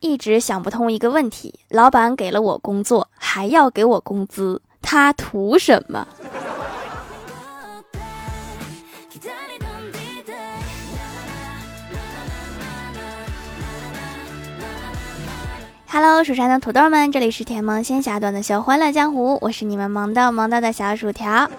[0.00, 6.06] 一直想不通一个问题：老板给了我工作，还要给我工资，他图什么
[15.90, 21.50] ？Hello，蜀山的土豆们，这里是甜萌仙侠段的小欢乐江湖，我是你们萌到萌到的小薯条。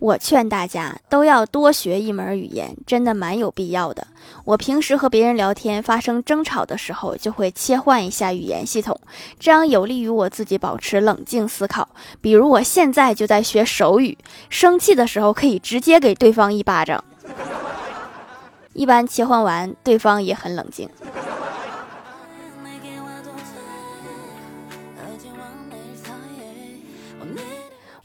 [0.00, 4.06] 我劝大家都要多学一门语言，真的蛮有必要的。
[4.44, 9.00] 我平时和别人聊天发生争吵的时候，就会切换一下语言系统，
[9.40, 11.88] 这样有利于我自己保持冷静思考。
[12.20, 14.16] 比如我现在就在学手语，
[14.48, 17.02] 生气的时候可以直接给对方一巴掌。
[18.72, 20.88] 一般切换完，对方也很冷静。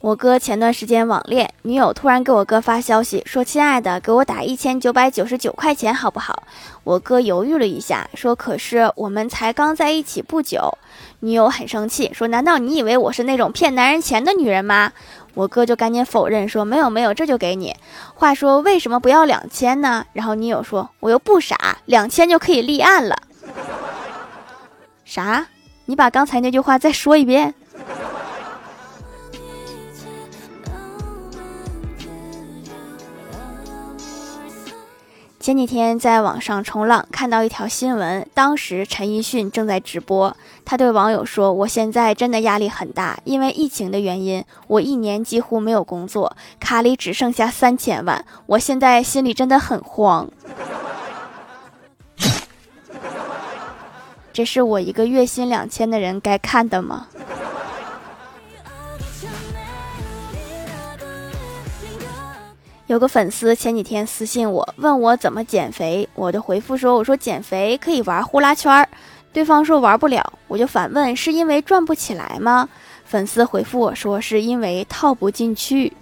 [0.04, 6.42] 我哥前段时间网恋，女友突然给我哥发消息说：“亲爱的，给我打一千九百九十九块钱好不好？”
[6.84, 10.76] 我哥犹豫了一下，说：“可是我们才刚在一起不久。”
[11.20, 14.92] 女友很生气，说：“难道你以为我是那种骗男人钱的女人吗？”
[15.32, 17.74] 我哥就赶紧否认说：“没有没有，这就给你。”
[18.14, 20.04] 话说为什么不要两千呢？
[20.12, 23.16] 然后女友说：“我又不傻，两千就可以立案了。”
[25.06, 25.46] 啥？
[25.86, 27.54] 你把刚才那句话再说一遍。
[35.44, 38.26] 前几天在网上冲浪，看到一条新闻。
[38.32, 50.26] 当时陈奕迅正在直播，他对网友说：“我现在真的压力很大，因为疫情的原因，我一年几乎没有工作，卡里只剩下三千万，我现在心里真的很慌。”
[54.32, 57.08] 这是我一个月薪两千的人该看的吗？
[62.86, 68.86] 有个粉丝前几天私信我，问我怎么减肥，我就回复说：“我说减肥可以玩呼啦圈儿。”
[69.32, 72.68] 对方说玩不了，我就反问：“是因为转不起来吗？”
[73.06, 75.92] 粉丝回复我说：“是因为套不进去。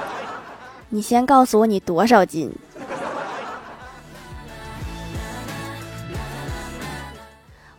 [0.88, 2.50] ”你先告诉我你多少斤？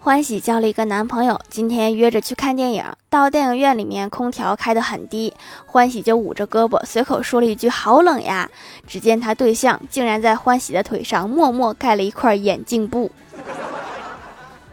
[0.04, 2.84] 欢喜交了一个男朋友，今天约着去看电影。
[3.10, 5.34] 到电影院里面，空调开得很低，
[5.66, 8.52] 欢喜就捂着胳膊，随口说了一句：“好冷呀！”
[8.86, 13.10] 只见他对象竟然在欢喜的腿上默默盖了一块眼镜布，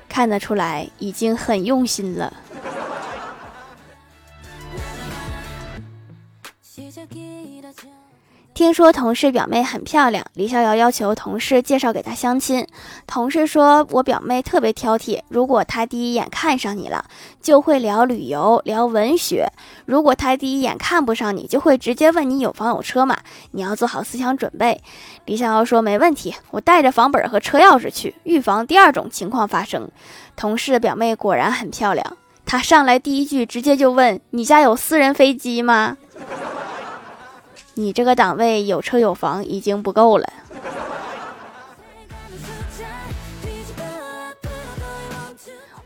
[0.08, 2.32] 看得出来已经很用心了。
[8.60, 12.66] 听说同事表妹很漂亮，李逍遥要求同事介绍给她相亲。
[13.06, 17.06] 同事说：“我表妹特别挑剔，如果她第一眼看上你了，
[17.40, 19.46] 就会聊旅游、聊文学；
[19.86, 23.16] 如果她第一眼看不上你，就会直接问你有房有车吗？
[23.52, 24.82] 你要做好思想准备。”
[25.24, 29.88] 李逍遥说：“没问题，我带着房本和车钥匙去，预防第二种情况发生。”
[30.36, 35.96] 同事表妹果然很漂亮，她上来第一句直接就问：“你家有私人飞机吗？”
[37.74, 40.28] 你这个档位有车有房已经不够了。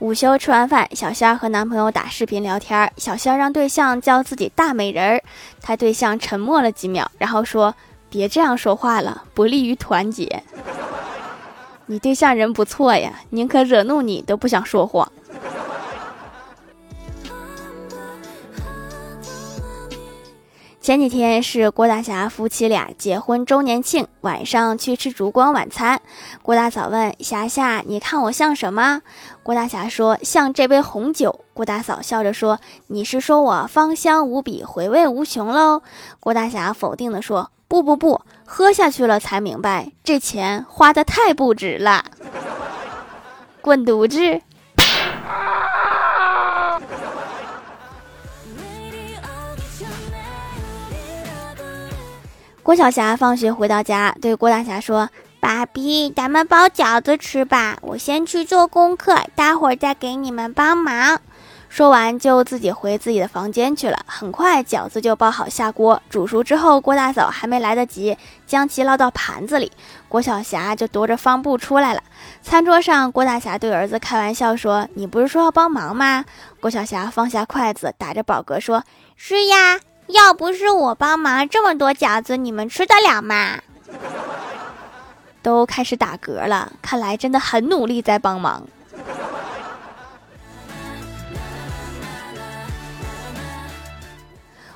[0.01, 2.93] 午休吃完饭，小仙儿和男朋友打视频聊天。
[2.99, 5.23] 小仙儿让对象叫自己大美人儿，
[5.63, 7.75] 他对象沉默了几秒，然后说
[8.11, 10.43] ：“别这样说话了，不利于团结。
[11.87, 15.11] ”你对象人不错呀，宁可惹怒你都不想说谎。
[20.85, 26.03] 前几天是郭大侠夫妻俩结婚周年庆，晚上去吃烛光晚餐。
[26.43, 29.01] 郭大嫂问霞霞：“你看我像什么？”
[29.43, 35.81] 郭大侠说：“像这杯红酒。”郭大嫂笑着说：“你是说我芳香无比，回味无穷喽？”
[36.21, 42.05] 郭大侠否定的说：“不不不，喝下去了才明白，这钱花的太不值了。”
[43.63, 44.43] 滚犊子！
[52.65, 61.21] 郭晓霞放学回到家，对郭大侠说：“爸比，咱们包饺子吃吧，我先去做功课，待会儿再给你们帮忙。”
[61.69, 63.99] 说完就自己回自己的房间去了。
[64.07, 68.17] 很快饺子就包好下锅，煮熟之后，郭大嫂还没来得及
[68.47, 69.71] 将其捞到盘子里，
[70.09, 72.03] 郭晓霞就踱着方步出来了。
[72.41, 76.25] 餐桌上，郭大侠对儿子开玩笑说：“你不是说要帮忙吗？”
[76.61, 78.83] 郭晓霞放下筷子，打着饱嗝说
[79.17, 83.59] ：“是呀。”要不是我帮忙，这么多饺子你们吃得了吗？
[85.43, 88.63] 都开始打嗝了，看来真的很努力在帮忙。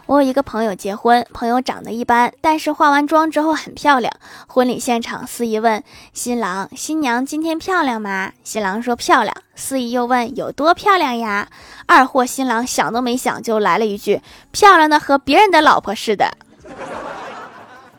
[0.09, 4.11] 我有一个朋友结婚，朋友长得一般，但是化完妆之后很漂亮。
[4.47, 5.85] 婚礼现场，司仪问
[6.15, 8.33] 新郎新娘今天漂亮吗？
[8.43, 9.37] 新郎说漂亮。
[9.55, 11.49] 司仪又问有多漂亮呀？
[11.85, 16.33] 二货新郎想都没想就来了一句漂亮的和别人的老婆似的。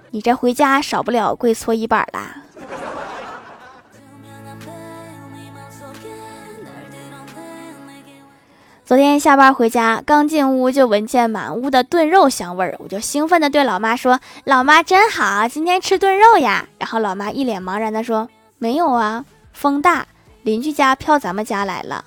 [0.10, 2.38] 你这回家少不了跪搓衣板啦。
[8.90, 18.28] 昨天下班回家，刚进屋就闻见满屋的炖肉香味儿，我就兴奋地对老妈说：“老妈真好，今天吃炖肉呀！”然后老妈一脸茫然地说
[18.58, 20.08] ：“没有啊，风大，
[20.42, 22.04] 邻居家飘咱们家来了。”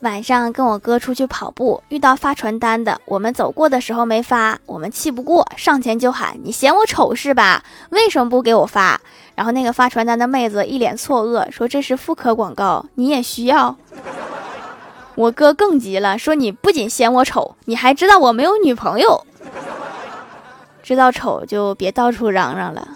[0.00, 7.64] 晚上跟我哥出去跑步，遇到发传单的，我们走过的时候没发，我们气不过，上前就喊：“你嫌我丑是吧？
[7.90, 9.00] 为什么不给我发？”
[9.34, 13.76] 然后那个发传单的妹子一脸错愕，说：“这是妇科广告，你也需要？”
[15.16, 19.26] 我哥更急了，说：“你不仅嫌我丑，你还知道我没有女朋友，
[20.80, 22.86] 知道丑就别到处嚷嚷了。”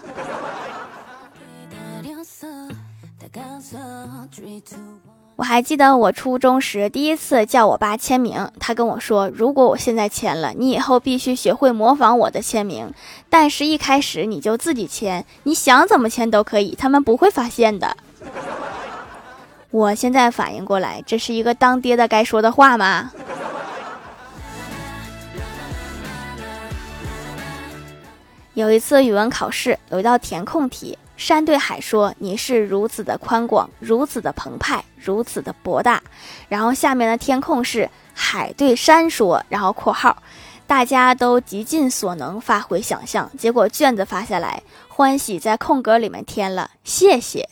[5.35, 12.93] 我还记得我初中时第一次叫我爸签名，他跟我说：“如果我现在签了，你以后必须学会模仿我的签名。
[13.31, 17.97] 但是，一开始你就自己签，你想怎么签都可以，他们不会发现的。”
[19.71, 23.11] 我现在反应过来，这是一个当爹的该说的话吗？
[28.53, 30.95] 有一次语文考试，有一道填空题。
[31.23, 36.03] 山对海说：“你是如此的宽广，如此的澎湃，如此的博大。”
[36.49, 40.21] 然后下面的填空是海对山说，然后括号，
[40.67, 43.31] 大家都极尽所能发挥想象。
[43.37, 47.47] 结果卷子发下来，欢喜在空格里面填了谢谢。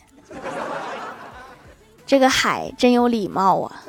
[2.06, 3.82] 这个海真有礼貌啊！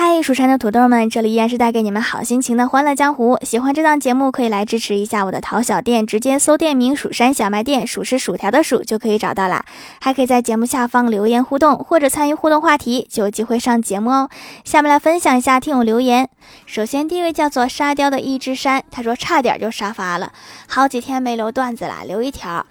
[0.00, 3.36] 嗨，蜀山的土豆们，这里依然是带给你们好心情的欢乐江湖。
[3.42, 9.64] 喜欢这档节目，可以来支持一下我的淘小店，直接搜店名“蜀山小卖店”，数是薯条的数就可以找到啦。
[10.00, 14.30] 还可以在节目下方留言互动，或者参与互动话题，就有机会上节目哦。
[14.64, 16.28] 下面来分享一下听友留言。
[16.64, 20.30] 首先，第一位叫做沙雕的一只山，他说差点就沙发了，
[20.68, 22.64] 好几天没留段子了，留一条。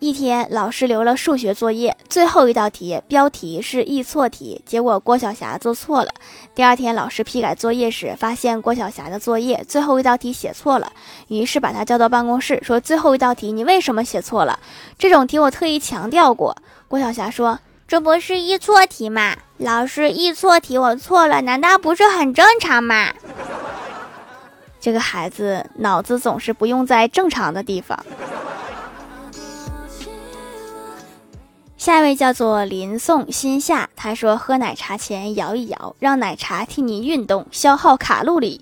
[0.00, 6.14] 一天，老师留了数学作业，最后一道题标题是易错题，结果郭晓霞做错了。
[6.54, 10.90] 第二天，老师批改作业时，发现郭晓霞的作业最后一道题写错了，
[11.28, 14.58] 于是把他叫到办公室，说：“最后一道题你为什么写错了？
[14.98, 16.56] 这种题我特意强调过。”
[16.88, 19.36] 郭晓霞说：“这不是易错题吗？
[19.58, 23.12] 老师，易错题我错了，难道不是很正常吗？”
[24.80, 28.02] 这个孩子脑子总是不用在正常的地方。
[31.80, 38.60] 下一位叫做林颂心夏，他说喝奶茶前摇一摇，让奶茶替你运动，消耗卡路里。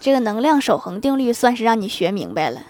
[0.00, 2.60] 这个能量守恒定律算是让你学明白了。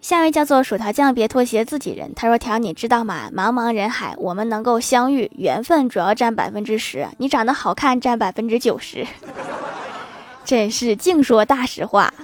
[0.00, 2.14] 下一位叫做薯条酱，别拖鞋，自己人。
[2.14, 3.28] 他说：“条，你知道吗？
[3.30, 9.06] 茫茫人海，我们能够相遇，缘分主要占百分之十，你长得好看占百分之九十。
[10.46, 12.14] 真是净说大实话。”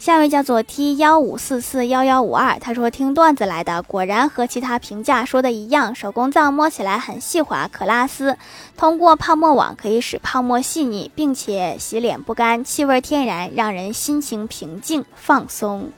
[0.00, 8.38] 下位叫做 T 幺五四四幺幺五二，他说听段子来的，果然和其他评价说的一样，手工皂摸起来很细滑，可拉丝。
[8.78, 15.90] 通过泡沫网可以使泡沫细腻，并且洗脸不干，气味天然，让人心情平静放松。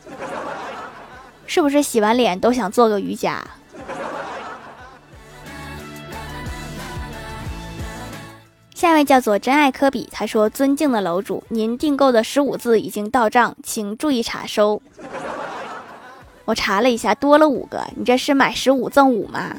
[1.47, 3.41] 是不是洗完脸都想做个瑜伽？
[8.93, 14.83] 一位叫做真爱科比，他说：“尊敬的楼主，您订购的十五字已经到账，请注意查收。
[16.45, 19.51] ”我查了一下，多了五个，你这是买十五赠五吗？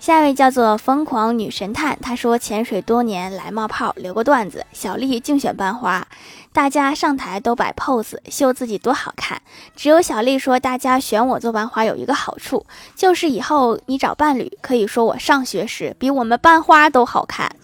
[0.00, 6.08] 下一位叫做疯狂女神探，她说潜水多年来冒泡，留个段子：小丽竞选班花，
[6.54, 9.42] 大家上台都摆 pose 秀自己多好看，
[9.76, 12.64] 只有小丽说大家选我做班花有一个好处，
[12.96, 17.54] 就是以后你找伴侣可以说我上学时比我们班花都好看。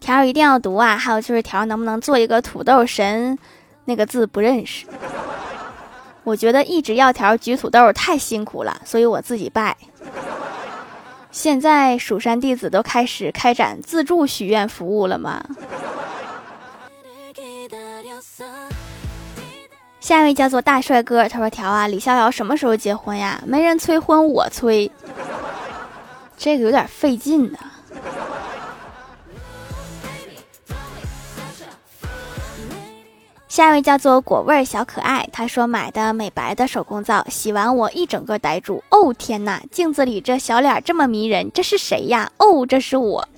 [0.00, 0.96] 条一定要读啊！
[0.96, 3.38] 还有就是条能不能做一个土豆神？
[3.84, 4.84] 那个字不认识。
[6.24, 9.76] 我觉得一直要条举土豆太辛苦了，所以我自己拜。
[11.34, 15.44] 现在蜀山弟子都开始开展自助许愿服务了吗？
[19.98, 23.42] 下一位叫做大帅哥，他说：“条啊，李逍遥什么时候结婚呀？
[23.44, 24.88] 没人催婚，我催，
[26.36, 27.58] 这个有点费劲呢。”
[33.54, 38.82] 下一位叫做果味小可爱，他说买的美白的手工皂，洗完我一整个呆住。
[38.90, 42.32] 哦天哪，镜子里这小脸这么迷人，这是谁呀？
[42.38, 43.28] 哦，这是我。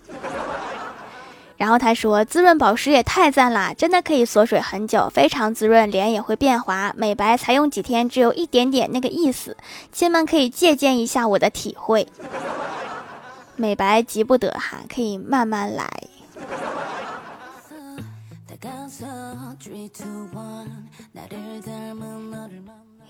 [1.58, 6.94] 然后他说滋润保湿也太赞啦，真的可以锁水很久，非常滋润，脸也会变滑。
[6.96, 9.54] 美白才用几天，只有一点点那个意思，
[9.92, 12.08] 亲们可以借鉴一下我的体会。
[13.56, 15.86] 美白急不得哈，可以慢慢来。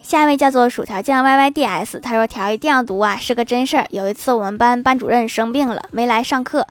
[0.03, 3.87] 下一位叫做薯条酱 Y Y D S，他说条一定要读啊，是个真事儿。
[3.91, 6.67] 有一次我们班班主任生病了，没来上课，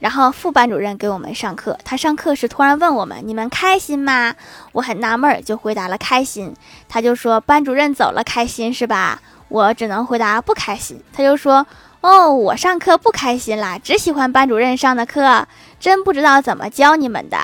[0.00, 1.78] 然后副班主任给我们上课。
[1.84, 4.34] 他上课时突然问我们：“你们开心吗？”
[4.72, 6.54] 我很纳闷，就回答了开心。
[6.88, 11.02] 他就说：“班主任走了，开心是吧？”我只能回答不开心。
[11.12, 11.66] 他就说
[12.02, 15.46] ：“哦，我上课不开心啦，只喜欢班主任上的课，
[15.78, 17.38] 真不知道怎么教你们的。”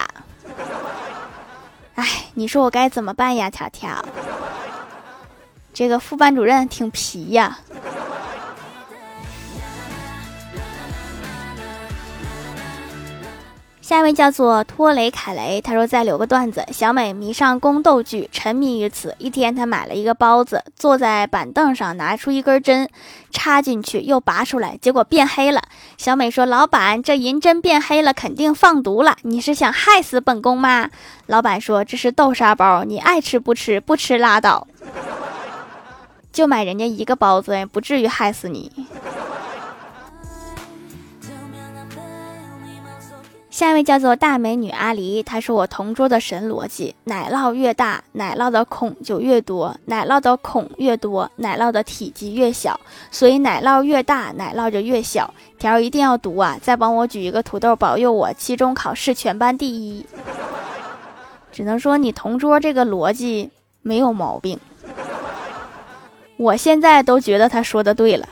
[1.97, 4.03] 哎，你说我该怎么办呀，条条？
[5.75, 7.59] 这个副班主任挺皮呀。
[13.87, 19.15] 下一位叫做托雷凯雷，他说再留个段子：小美迷上宫斗剧，沉迷于此。
[19.19, 22.91] 一天，她买了一个包子，坐在板凳上，拿出一根针，
[23.31, 25.63] 插进去又拔出来，结果变黑了。
[25.97, 29.19] 小美说：“老板，这银针变黑了，肯定放毒了。
[29.23, 30.91] 你是想害死本宫吗？”
[31.27, 34.67] 老板说：“这是豆沙包，你爱吃不吃，不吃拉倒。
[36.33, 38.73] 就买人家一个包子，不至于害死你。”
[43.57, 52.79] 下一位叫做大美女阿狸，她是我同桌的神逻辑：奶酪越大，奶酪的孔就越多；奶酪的孔越多，奶酪的体积越小。
[53.11, 55.33] 所以奶酪越大，奶酪就越小。
[55.59, 56.59] 条一定要读啊！
[56.61, 60.05] 再帮我举一个土豆，保佑我期中考试全班第一。
[61.51, 63.49] 只能说你同桌这个逻辑
[63.81, 64.61] 没有毛病，
[66.37, 68.29] 我现在都觉得他说的对了。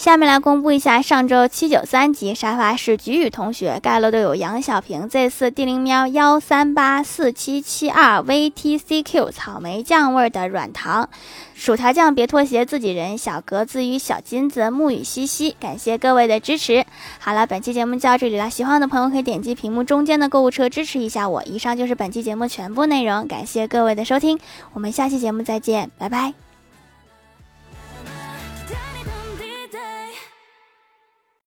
[0.00, 11.10] 下面来公布一下上周七九三级沙发是菊雨同学盖楼队友杨小平 Z 四 D 零喵幺三八四七七二 VTCQ 草莓酱味的软糖，
[11.52, 16.86] 薯条酱别拖鞋自己人小格子与小金子沐雨淅淅，感谢各位的支持。
[17.18, 21.42] 好了，本期节目就到这里了，喜欢的朋友可以点击屏幕中间的购物车支持一下我。
[21.42, 24.38] 以上就是本期节目全部内容，感谢各位的收听，
[24.72, 26.49] 我们下期节目再见，拜拜。